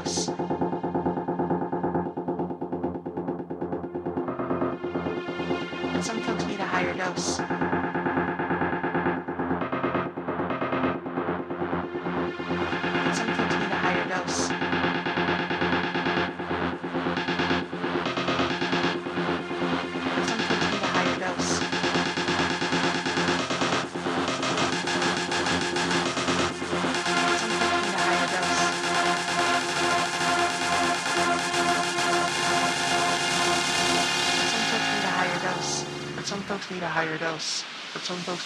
[0.00, 0.39] house.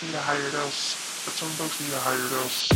[0.03, 2.74] Need a higher dose, but some folks need a higher dose.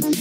[0.04, 0.17] you.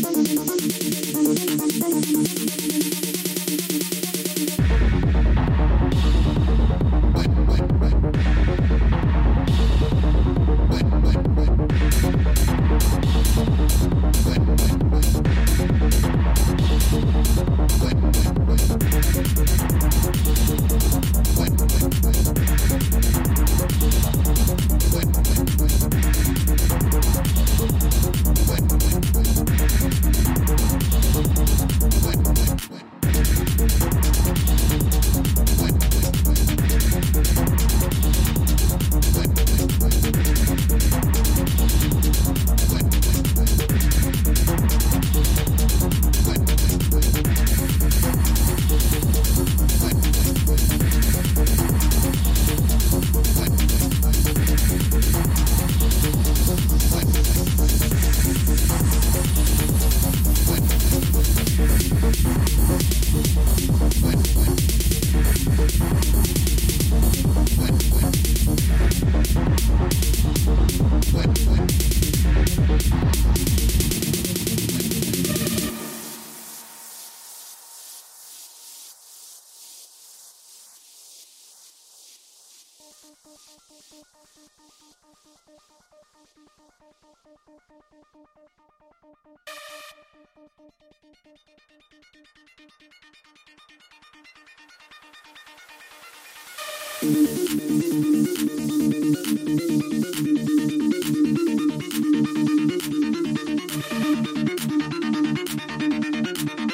[97.18, 97.58] Thank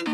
[0.07, 0.12] you.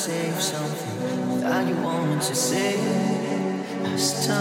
[0.00, 2.72] Save something that you wanted to say
[3.92, 4.39] as time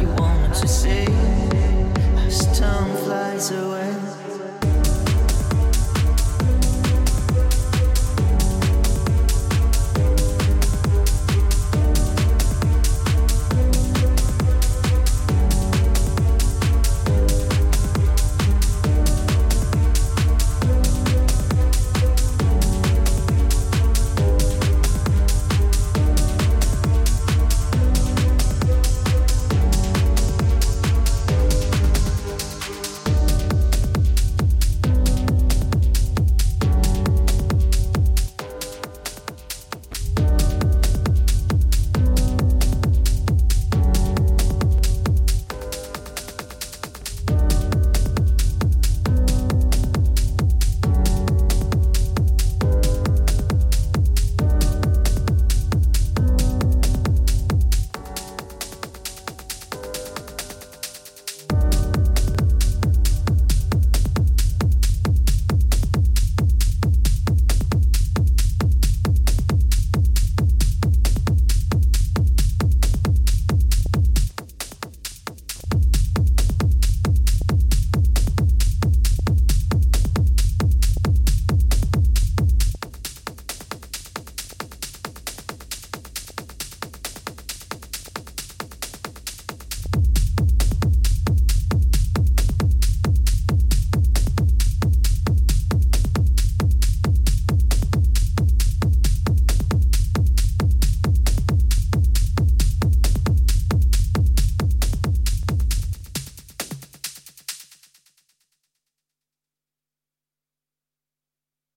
[0.00, 1.04] you wanted to say
[2.26, 3.79] as time flies away.